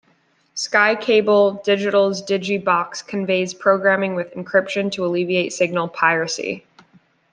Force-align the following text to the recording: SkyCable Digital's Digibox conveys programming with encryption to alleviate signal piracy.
SkyCable 0.55 1.63
Digital's 1.63 2.23
Digibox 2.23 3.05
conveys 3.05 3.53
programming 3.53 4.15
with 4.15 4.33
encryption 4.33 4.91
to 4.93 5.05
alleviate 5.05 5.53
signal 5.53 5.87
piracy. 5.87 6.65